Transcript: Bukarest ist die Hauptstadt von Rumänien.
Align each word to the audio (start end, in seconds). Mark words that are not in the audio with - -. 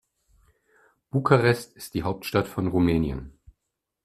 Bukarest 1.11 1.77
ist 1.77 1.93
die 1.93 2.01
Hauptstadt 2.01 2.47
von 2.47 2.65
Rumänien. 2.65 3.37